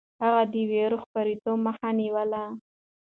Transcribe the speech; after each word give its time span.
هغه 0.23 0.43
د 0.53 0.55
وېرو 0.69 0.97
خپرېدو 1.03 1.51
مخه 1.65 1.89
نيوله. 1.99 2.43